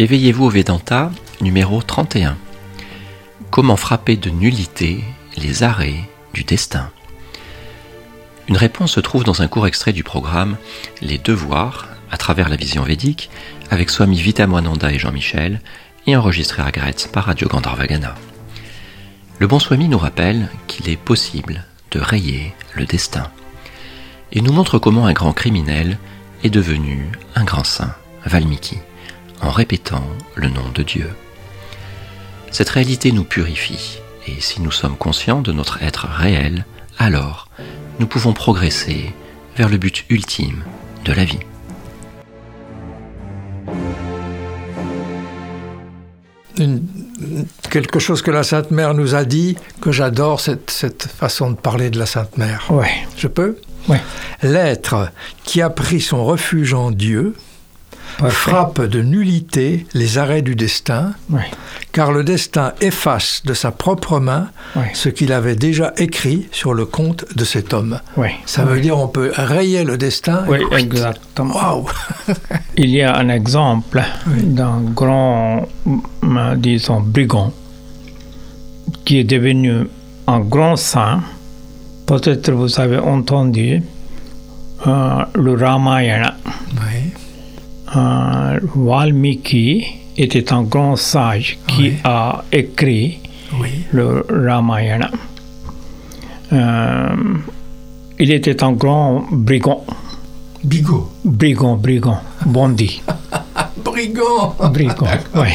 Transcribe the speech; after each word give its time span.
Éveillez-vous 0.00 0.44
au 0.44 0.48
Vedanta, 0.48 1.10
numéro 1.40 1.82
31. 1.82 2.36
Comment 3.50 3.74
frapper 3.74 4.16
de 4.16 4.30
nullité 4.30 5.02
les 5.36 5.64
arrêts 5.64 6.08
du 6.32 6.44
destin? 6.44 6.92
Une 8.46 8.56
réponse 8.56 8.92
se 8.92 9.00
trouve 9.00 9.24
dans 9.24 9.42
un 9.42 9.48
court 9.48 9.66
extrait 9.66 9.92
du 9.92 10.04
programme 10.04 10.56
Les 11.02 11.18
Devoirs 11.18 11.88
à 12.12 12.16
travers 12.16 12.48
la 12.48 12.54
vision 12.54 12.84
védique 12.84 13.28
avec 13.70 13.90
Swami 13.90 14.22
Vitamoananda 14.22 14.92
et 14.92 15.00
Jean-Michel 15.00 15.60
et 16.06 16.14
enregistré 16.14 16.62
à 16.62 16.70
Gretz 16.70 17.08
par 17.08 17.24
Radio 17.24 17.48
Gandharvagana. 17.48 18.14
Le 19.40 19.48
bon 19.48 19.58
Swami 19.58 19.88
nous 19.88 19.98
rappelle 19.98 20.48
qu'il 20.68 20.88
est 20.88 20.96
possible 20.96 21.64
de 21.90 21.98
rayer 21.98 22.54
le 22.76 22.86
destin 22.86 23.32
et 24.30 24.42
nous 24.42 24.52
montre 24.52 24.78
comment 24.78 25.06
un 25.06 25.12
grand 25.12 25.32
criminel 25.32 25.98
est 26.44 26.50
devenu 26.50 27.10
un 27.34 27.42
grand 27.42 27.64
saint, 27.64 27.96
Valmiki 28.24 28.78
en 29.40 29.50
répétant 29.50 30.04
le 30.34 30.48
nom 30.48 30.68
de 30.74 30.82
Dieu. 30.82 31.10
Cette 32.50 32.70
réalité 32.70 33.12
nous 33.12 33.24
purifie, 33.24 34.00
et 34.26 34.40
si 34.40 34.60
nous 34.60 34.70
sommes 34.70 34.96
conscients 34.96 35.42
de 35.42 35.52
notre 35.52 35.82
être 35.82 36.06
réel, 36.06 36.64
alors 36.98 37.48
nous 37.98 38.06
pouvons 38.06 38.32
progresser 38.32 39.12
vers 39.56 39.68
le 39.68 39.76
but 39.76 40.04
ultime 40.08 40.64
de 41.04 41.12
la 41.12 41.24
vie. 41.24 41.40
quelque 47.70 47.98
chose 47.98 48.22
que 48.22 48.30
la 48.30 48.42
Sainte 48.42 48.70
Mère 48.70 48.94
nous 48.94 49.14
a 49.14 49.24
dit, 49.24 49.56
que 49.80 49.92
j'adore 49.92 50.40
cette, 50.40 50.70
façon 50.70 51.50
de 51.50 51.56
parler 51.56 51.90
de 51.90 51.98
la 51.98 52.06
Sainte 52.06 52.36
Mère. 52.36 52.66
Oui. 52.70 52.86
Je 53.16 53.28
peux? 53.28 53.58
Oui. 53.88 53.98
L'être 54.42 55.10
qui 55.44 55.62
a 55.62 55.70
pris 55.70 56.00
son 56.00 56.24
refuge 56.24 56.74
en 56.74 56.90
Dieu, 56.90 57.34
frappe 58.28 58.82
de 58.82 59.02
nullité 59.02 59.86
les 59.94 60.18
arrêts 60.18 60.42
du 60.42 60.54
destin, 60.54 61.12
car 61.92 62.12
le 62.12 62.24
destin 62.24 62.72
efface 62.80 63.42
de 63.44 63.54
sa 63.54 63.70
propre 63.70 64.20
main 64.20 64.48
ce 64.94 65.08
qu'il 65.08 65.32
avait 65.32 65.56
déjà 65.56 65.92
écrit 65.96 66.48
sur 66.52 66.74
le 66.74 66.84
compte 66.84 67.24
de 67.36 67.44
cet 67.44 67.74
homme. 67.74 68.00
Ça 68.46 68.64
veut 68.64 68.80
dire 68.80 68.98
on 68.98 69.08
peut 69.08 69.32
rayer 69.34 69.84
le 69.84 69.96
destin. 69.96 70.44
Oui, 70.48 70.58
exactement. 70.72 71.86
Il 72.76 72.90
y 72.90 73.02
a 73.02 73.16
un 73.16 73.28
exemple 73.28 74.02
d'un 74.26 74.80
grand, 74.80 75.68
disons, 76.56 77.00
brigand 77.00 77.52
qui 79.04 79.18
est 79.18 79.24
devenu 79.24 79.88
un 80.26 80.40
grand 80.40 80.76
saint. 80.76 81.20
Peut-être 82.06 82.50
vous 82.52 82.80
avez 82.80 82.98
entendu 82.98 83.82
euh, 84.86 85.24
le 85.34 85.54
Ramayana. 85.54 86.36
Oui. 87.94 88.68
Valmiki 88.74 89.86
était 90.16 90.52
un 90.52 90.62
grand 90.62 90.96
sage 90.96 91.58
qui 91.66 91.92
a 92.04 92.44
écrit 92.52 93.20
le 93.92 94.26
Ramayana. 94.28 95.10
Euh, 96.52 97.14
il 98.18 98.32
était 98.32 98.62
un 98.62 98.72
grand 98.72 99.24
brigand. 99.30 99.84
Bigot. 100.64 101.08
Brigand, 101.24 101.76
brigand, 101.76 102.18
bondi. 102.46 103.00
brigand. 103.84 104.54
Brigand, 104.72 105.06
oui. 105.34 105.54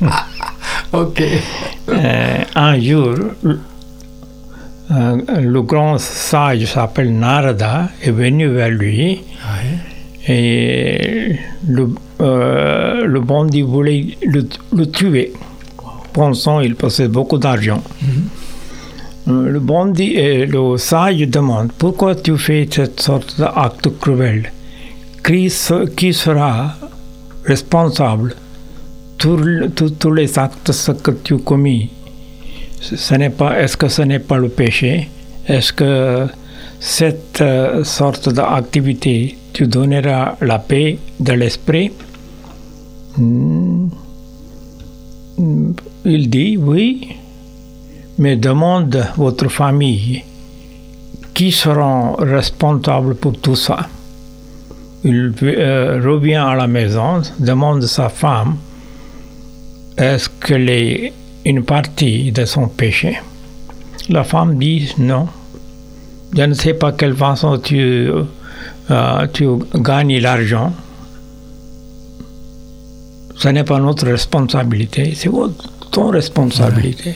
ok. 0.92 1.22
Euh, 1.90 2.44
un 2.54 2.80
jour, 2.80 3.14
euh, 4.90 5.16
le 5.40 5.62
grand 5.62 5.98
sage 5.98 6.64
s'appelle 6.64 7.12
Narada 7.12 7.90
est 8.02 8.10
venu 8.10 8.48
vers 8.48 8.70
lui. 8.70 9.20
Et 10.28 11.36
le, 11.66 11.88
euh, 12.20 13.04
le 13.04 13.20
bandit 13.20 13.62
voulait 13.62 14.18
le, 14.22 14.86
tuer, 14.86 15.32
pensant 16.12 16.60
qu'il 16.60 16.74
possède 16.74 17.10
beaucoup 17.10 17.38
d'argent. 17.38 17.82
Mm-hmm. 18.02 19.30
Euh, 19.30 19.48
le 19.48 19.60
bandit 19.60 20.14
et 20.14 20.46
le 20.46 20.76
sage 20.76 21.20
demandent 21.28 21.72
pourquoi 21.76 22.14
tu 22.14 22.36
fais 22.36 22.68
cette 22.70 23.00
sorte 23.00 23.38
d'acte 23.38 23.88
cruel? 24.00 24.52
Qui, 25.24 25.52
qui 25.96 26.12
sera 26.12 26.74
responsable? 27.44 28.34
Tous 29.18 29.40
tous 29.98 30.12
les 30.12 30.38
actes 30.38 30.70
que 31.02 31.10
tu 31.10 31.38
commis 31.38 31.90
ce 32.80 33.14
n'est 33.14 33.30
pas 33.30 33.60
est-ce 33.60 33.76
que 33.76 33.88
ce 33.88 34.02
n'est 34.02 34.18
pas 34.18 34.38
le 34.38 34.48
péché? 34.48 35.08
Est-ce 35.46 35.72
que 35.72 36.26
cette 36.80 37.40
euh, 37.40 37.84
sorte 37.84 38.28
d'activité 38.28 39.36
tu 39.52 39.66
donneras 39.66 40.36
la 40.40 40.58
paix 40.58 40.98
de 41.18 41.32
l'esprit? 41.32 41.90
Hmm. 43.16 43.88
Il 46.04 46.30
dit 46.30 46.56
oui, 46.56 47.16
mais 48.18 48.36
demande 48.36 49.04
votre 49.16 49.48
famille 49.48 50.22
qui 51.34 51.50
seront 51.52 52.14
responsables 52.14 53.14
pour 53.16 53.38
tout 53.40 53.56
ça. 53.56 53.88
Il 55.04 55.32
euh, 55.42 56.00
revient 56.04 56.34
à 56.34 56.54
la 56.54 56.66
maison, 56.66 57.22
demande 57.38 57.82
sa 57.84 58.08
femme 58.08 58.56
est-ce 59.98 60.28
qu'elle 60.28 60.70
est 60.70 61.12
une 61.44 61.64
partie 61.64 62.30
de 62.30 62.44
son 62.44 62.68
péché? 62.68 63.18
La 64.08 64.22
femme 64.22 64.56
dit 64.56 64.94
non. 64.96 65.26
Je 66.36 66.42
ne 66.42 66.54
sais 66.54 66.74
pas 66.74 66.92
quelle 66.92 67.16
façon 67.16 67.58
tu 67.58 68.10
euh, 68.90 69.26
tu 69.34 69.46
gagnes 69.74 70.18
l'argent, 70.18 70.72
ce 73.36 73.48
n'est 73.48 73.64
pas 73.64 73.78
notre 73.78 74.06
responsabilité, 74.06 75.12
c'est 75.14 75.30
ton 75.90 76.08
responsabilité. 76.08 77.14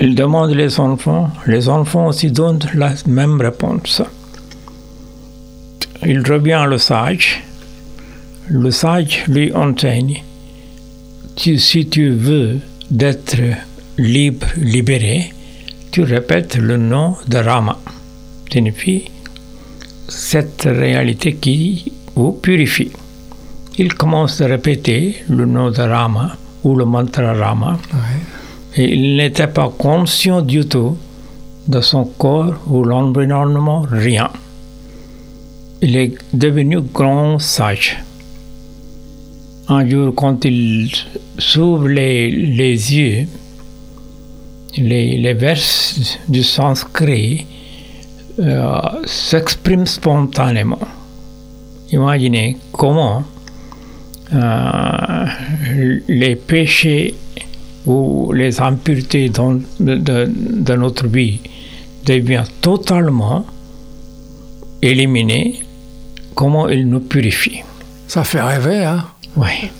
Il 0.00 0.14
demande 0.14 0.50
les 0.50 0.78
enfants, 0.78 1.30
les 1.46 1.68
enfants 1.68 2.06
aussi 2.06 2.30
donnent 2.30 2.60
la 2.74 2.94
même 3.06 3.40
réponse. 3.40 4.02
Il 6.06 6.20
revient 6.20 6.64
le 6.68 6.78
sage, 6.78 7.42
le 8.48 8.70
sage 8.70 9.24
lui 9.26 9.52
enseigne, 9.54 10.22
si 11.36 11.88
tu 11.88 12.10
veux 12.10 12.58
d'être 12.90 13.36
libre, 13.98 14.46
libéré, 14.56 15.32
tu 15.94 16.02
répètes 16.02 16.56
le 16.56 16.76
nom 16.76 17.14
de 17.28 17.38
Rama. 17.38 17.78
Signifie 18.52 19.12
cette 20.08 20.64
réalité 20.64 21.34
qui 21.34 21.92
vous 22.16 22.32
purifie. 22.32 22.90
Il 23.78 23.94
commence 23.94 24.40
à 24.40 24.46
répéter 24.46 25.22
le 25.28 25.46
nom 25.46 25.70
de 25.70 25.80
Rama 25.80 26.36
ou 26.64 26.74
le 26.74 26.84
mantra 26.84 27.32
Rama. 27.34 27.78
Et 28.76 28.92
il 28.92 29.16
n'était 29.16 29.46
pas 29.46 29.68
conscient 29.68 30.42
du 30.42 30.66
tout 30.66 30.96
de 31.68 31.80
son 31.80 32.06
corps 32.06 32.56
ou 32.66 32.82
l'environnement, 32.82 33.86
rien. 33.88 34.30
Il 35.80 35.94
est 35.96 36.14
devenu 36.32 36.80
grand 36.80 37.38
sage. 37.38 38.02
Un 39.68 39.88
jour, 39.88 40.12
quand 40.12 40.44
il 40.44 40.90
s'ouvre 41.38 41.86
les, 41.86 42.30
yeux, 42.30 43.28
les, 44.76 45.16
les 45.16 45.34
vers 45.34 45.58
du 46.28 46.42
sanskrit 46.42 47.46
euh, 48.38 48.80
s'exprime 49.04 49.86
spontanément. 49.86 50.80
Imaginez 51.92 52.56
comment 52.72 53.22
euh, 54.32 55.26
les 56.08 56.34
péchés 56.34 57.14
ou 57.86 58.32
les 58.32 58.60
impuretés 58.60 59.28
de, 59.28 60.74
notre 60.74 61.06
vie 61.06 61.40
deviennent 62.04 62.44
totalement 62.60 63.46
éliminés, 64.82 65.60
comment 66.34 66.68
ils 66.68 66.88
nous 66.88 67.00
purifient. 67.00 67.62
Ça 68.08 68.24
fait 68.24 68.40
rêver, 68.42 68.84
hein? 68.84 69.04
Oui. 69.36 69.70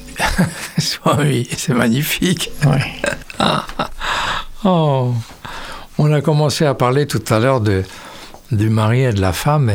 oui, 1.19 1.48
c'est 1.56 1.74
magnifique. 1.74 2.50
Oui. 2.66 3.46
oh, 4.64 5.14
on 5.99 6.12
a 6.12 6.20
commencé 6.20 6.64
à 6.64 6.75
parler 6.75 7.06
tout 7.06 7.22
à 7.31 7.38
l'heure 7.38 7.61
de, 7.61 7.82
du 8.50 8.69
mari 8.69 9.02
et 9.02 9.12
de 9.12 9.20
la 9.20 9.32
femme. 9.32 9.75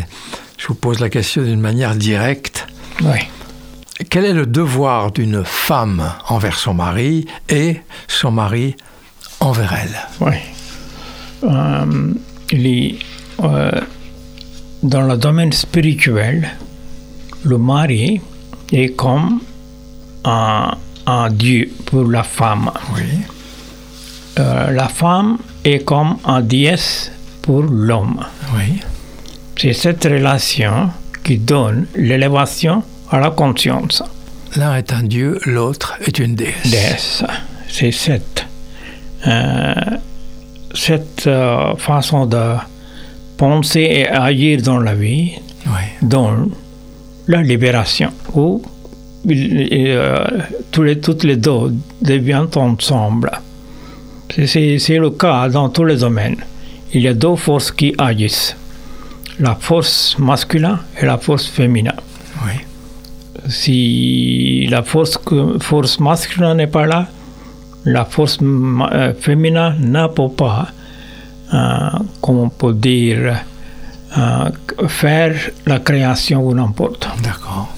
je 0.58 0.68
vous 0.68 0.76
pose 0.76 1.00
la 1.00 1.10
question 1.10 1.44
d'une 1.44 1.62
manière 1.62 1.96
directe. 1.96 2.68
Oui. 3.02 3.20
Quel 4.10 4.26
est 4.26 4.34
le 4.34 4.46
devoir 4.46 5.12
d'une 5.12 5.44
femme 5.44 6.14
envers 6.30 6.58
son 6.58 6.74
mari 6.74 7.26
et 7.50 7.82
son 8.08 8.32
mari 8.32 8.76
envers 9.42 9.74
elle? 9.74 10.00
Oui. 10.22 10.36
Euh, 11.44 12.14
euh, 13.44 13.72
dans 14.84 15.02
le 15.02 15.18
domaine 15.18 15.52
spirituel, 15.52 16.50
le 17.44 17.58
mari 17.58 18.22
est 18.72 18.96
comme 18.96 19.42
un, 20.24 20.76
dieu 21.32 21.70
pour 21.86 22.06
la 22.06 22.24
femme. 22.24 22.72
Oui. 22.96 23.04
Euh, 24.40 24.72
la 24.72 24.88
femme 24.88 25.38
est 25.66 25.84
comme 25.84 26.18
un 26.26 26.42
déesse 26.42 27.12
pour 27.42 27.64
l'homme. 27.64 28.26
Oui. 28.56 28.80
C'est 29.58 29.74
cette 29.74 30.04
relation 30.06 30.90
qui 31.24 31.38
donne 31.38 31.88
l'élévation 31.96 32.84
à 33.12 33.20
la 33.20 33.32
conscience. 33.32 34.02
L'un 34.56 34.76
est 34.78 34.94
un 34.94 35.04
dieu, 35.04 35.38
l'autre 35.46 35.98
est 36.06 36.18
une 36.20 36.36
déesse. 36.36 36.72
Déesse. 36.72 37.24
C'est 37.68 37.92
cette, 37.92 38.46
euh, 39.28 39.74
cette 40.74 41.28
euh, 41.28 41.76
façon 41.76 42.26
de 42.26 42.56
penser 43.38 43.82
et 43.82 44.08
agir 44.08 44.62
dans 44.62 44.80
la 44.80 44.96
vie, 44.96 45.34
dans 46.02 46.48
la 47.28 47.42
libération, 47.42 48.12
où 48.34 48.62
euh, 49.30 50.26
tous 50.72 50.84
les, 50.84 51.00
toutes 51.00 51.24
les 51.24 51.36
deux 51.36 51.74
deviennent 52.02 52.48
ensemble. 52.56 53.32
C'est 54.30 54.98
le 54.98 55.10
cas 55.10 55.50
dans 55.50 55.70
tous 55.70 55.86
les 55.86 55.98
domaines. 55.98 56.38
Il 56.94 57.02
y 57.02 57.08
a 57.08 57.14
deux 57.14 57.36
forces 57.36 57.72
qui 57.72 57.94
agissent. 57.98 58.56
La 59.40 59.56
force 59.56 60.18
masculine 60.20 60.78
et 61.02 61.06
la 61.06 61.18
force 61.18 61.48
féminine. 61.48 61.94
Si 63.48 64.68
la 64.70 64.84
force, 64.84 65.18
force 65.60 66.00
masculine 66.00 66.54
n'est 66.56 66.68
pas 66.68 66.86
là, 66.86 67.08
la 67.86 68.06
force 68.06 68.38
euh, 68.42 69.14
féminine 69.20 69.76
n'a 69.80 70.10
pas, 70.10 70.68
euh, 71.54 71.90
comme 72.22 72.40
on 72.40 72.50
peut 72.50 72.74
dire, 72.74 73.36
euh, 74.18 74.50
faire 74.88 75.36
la 75.66 75.80
création 75.80 76.46
ou 76.46 76.54
n'importe. 76.54 77.08
D'accord. 77.24 77.70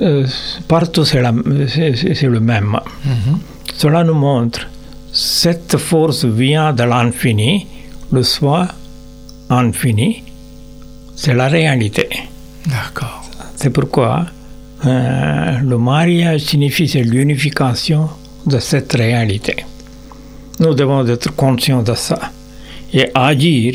Euh, 0.00 0.26
partout 0.68 1.04
c'est 1.04 1.20
le 1.20 2.40
même. 2.40 2.78
Mhm. 3.04 3.38
Cela 3.74 4.04
nous 4.04 4.14
montre 4.14 4.68
cette 5.12 5.76
force 5.76 6.24
vient 6.24 6.72
de 6.72 6.84
l'infini, 6.84 7.66
le 8.10 8.22
soi 8.22 8.66
infini, 9.50 10.22
c'est 11.14 11.34
la 11.34 11.48
réalité. 11.48 12.08
D'accord. 12.66 13.22
C'est 13.56 13.70
pourquoi 13.70 14.26
euh, 14.86 15.58
le 15.60 15.78
mariage 15.78 16.40
signifie 16.40 16.86
l'unification 17.02 18.08
de 18.46 18.58
cette 18.58 18.92
réalité. 18.94 19.56
Nous 20.58 20.74
devons 20.74 21.06
être 21.06 21.34
conscients 21.36 21.82
de 21.82 21.94
ça 21.94 22.18
et 22.92 23.08
agir 23.14 23.74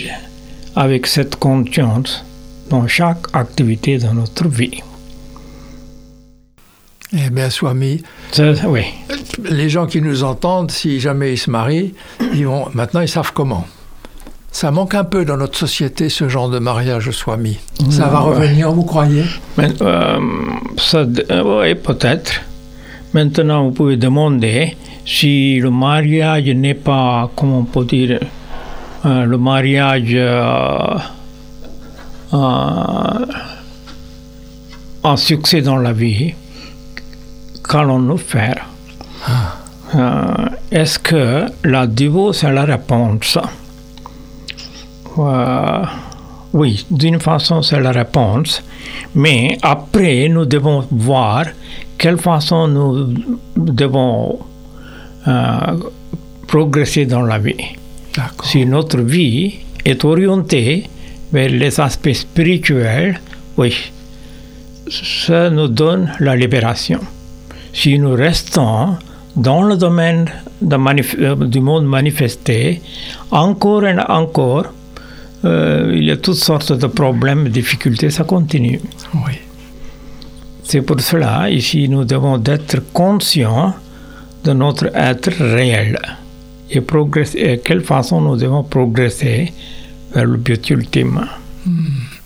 avec 0.75 1.07
cette 1.07 1.35
conscience 1.37 2.23
dans 2.69 2.87
chaque 2.87 3.27
activité 3.33 3.97
de 3.97 4.07
notre 4.07 4.47
vie. 4.47 4.81
Eh 7.13 7.29
bien, 7.29 7.49
Swami, 7.49 8.03
oui. 8.67 8.81
les 9.45 9.69
gens 9.69 9.85
qui 9.85 10.01
nous 10.01 10.23
entendent, 10.23 10.71
si 10.71 10.99
jamais 10.99 11.33
ils 11.33 11.37
se 11.37 11.49
marient, 11.49 11.93
ils 12.33 12.45
vont, 12.45 12.67
maintenant 12.73 12.99
ils 12.99 13.07
savent 13.07 13.31
comment. 13.33 13.65
Ça 14.51 14.71
manque 14.71 14.93
un 14.95 15.05
peu 15.05 15.23
dans 15.23 15.37
notre 15.37 15.57
société, 15.57 16.09
ce 16.09 16.27
genre 16.27 16.49
de 16.49 16.59
mariage 16.59 17.11
Swami. 17.11 17.59
Ça 17.89 18.07
va 18.07 18.19
revenir, 18.19 18.71
vous 18.71 18.83
croyez? 18.83 19.23
Euh, 19.59 19.69
euh, 19.81 21.61
Oui, 21.61 21.75
peut-être. 21.75 22.41
Maintenant, 23.13 23.65
vous 23.65 23.71
pouvez 23.71 23.95
demander 23.95 24.75
si 25.05 25.59
le 25.59 25.69
mariage 25.69 26.45
n'est 26.49 26.73
pas, 26.73 27.31
comment 27.35 27.59
on 27.59 27.63
peut 27.63 27.85
dire, 27.85 28.19
euh, 29.05 29.23
le 29.23 29.37
mariage 29.37 30.17
un 35.03 35.15
succès 35.15 35.61
dans 35.61 35.77
la 35.77 35.93
vie 35.93 36.33
qu'allons-nous 37.69 38.17
faire? 38.17 38.65
Euh, 39.95 40.49
Est-ce 40.71 40.99
que 40.99 41.45
la 41.63 41.87
divorce 41.87 42.43
est 42.43 42.51
la 42.53 42.65
réponse? 42.65 43.37
Euh, 45.17 45.83
Oui, 46.53 46.85
d'une 46.89 47.19
façon, 47.19 47.61
c'est 47.61 47.79
la 47.79 47.91
réponse. 47.91 48.63
Mais 49.15 49.57
après, 49.61 50.27
nous 50.29 50.45
devons 50.45 50.85
voir 50.91 51.45
quelle 51.97 52.17
façon 52.17 52.67
nous 52.67 53.13
devons 53.55 54.39
euh, 55.27 55.59
progresser 56.47 57.05
dans 57.05 57.21
la 57.23 57.37
vie. 57.37 57.75
Si 58.43 58.65
notre 58.65 58.99
vie 59.01 59.55
est 59.85 60.03
orientée 60.05 60.89
vers 61.31 61.49
les 61.49 61.79
aspects 61.79 62.13
spirituels, 62.13 63.19
oui, 63.57 63.75
ça 64.89 65.49
nous 65.49 65.67
donne 65.67 66.13
la 66.19 66.35
libération 66.35 66.99
si 67.77 67.99
nous 67.99 68.15
restons 68.15 68.97
dans 69.35 69.61
le 69.61 69.77
domaine 69.77 70.25
euh, 70.63 71.35
du 71.35 71.59
monde 71.59 71.85
manifesté, 71.85 72.81
encore 73.29 73.85
et 73.85 73.95
encore, 74.09 74.65
euh, 75.45 75.93
il 75.95 76.05
y 76.05 76.11
a 76.11 76.17
toutes 76.17 76.41
sortes 76.49 76.73
de 76.73 76.87
problèmes, 76.87 77.47
difficultés, 77.49 78.09
ça 78.09 78.23
continue. 78.23 78.81
Oui. 79.13 79.33
C'est 80.63 80.81
pour 80.81 80.99
cela, 80.99 81.51
ici, 81.51 81.87
nous 81.87 82.03
devons 82.03 82.41
être 82.43 82.79
conscients 82.91 83.75
de 84.43 84.53
notre 84.53 84.87
être 84.95 85.31
réel 85.39 85.99
et 86.71 86.81
progresser, 86.81 87.37
et 87.37 87.59
quelle 87.59 87.81
façon 87.81 88.21
nous 88.21 88.37
devons 88.37 88.63
progresser 88.63 89.53
vers 90.13 90.25
le 90.25 90.37
but 90.37 90.67
ultime. 90.71 91.27
Hmm. 91.63 92.16